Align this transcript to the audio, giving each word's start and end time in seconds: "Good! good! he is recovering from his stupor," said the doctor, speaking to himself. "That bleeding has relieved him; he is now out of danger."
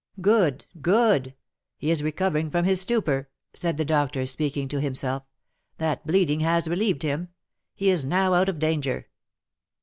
"Good! 0.21 0.65
good! 0.81 1.35
he 1.77 1.91
is 1.91 2.01
recovering 2.01 2.49
from 2.49 2.65
his 2.65 2.81
stupor," 2.81 3.29
said 3.53 3.77
the 3.77 3.85
doctor, 3.85 4.25
speaking 4.25 4.67
to 4.69 4.81
himself. 4.81 5.21
"That 5.77 6.07
bleeding 6.07 6.39
has 6.39 6.67
relieved 6.67 7.03
him; 7.03 7.29
he 7.75 7.91
is 7.91 8.03
now 8.03 8.33
out 8.33 8.49
of 8.49 8.57
danger." 8.57 9.09